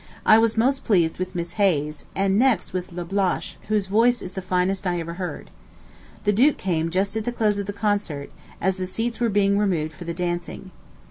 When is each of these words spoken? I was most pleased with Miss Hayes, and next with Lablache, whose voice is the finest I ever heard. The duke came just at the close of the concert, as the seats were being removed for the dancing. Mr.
I 0.25 0.39
was 0.39 0.57
most 0.57 0.83
pleased 0.83 1.19
with 1.19 1.35
Miss 1.35 1.53
Hayes, 1.61 2.05
and 2.15 2.39
next 2.39 2.73
with 2.73 2.91
Lablache, 2.91 3.57
whose 3.67 3.85
voice 3.85 4.23
is 4.23 4.31
the 4.33 4.41
finest 4.41 4.87
I 4.87 4.99
ever 4.99 5.13
heard. 5.13 5.51
The 6.23 6.33
duke 6.33 6.57
came 6.57 6.89
just 6.89 7.15
at 7.15 7.23
the 7.23 7.31
close 7.31 7.59
of 7.59 7.67
the 7.67 7.71
concert, 7.71 8.31
as 8.59 8.77
the 8.77 8.87
seats 8.87 9.19
were 9.19 9.29
being 9.29 9.59
removed 9.59 9.93
for 9.93 10.05
the 10.05 10.15
dancing. 10.15 10.71
Mr. 10.73 10.97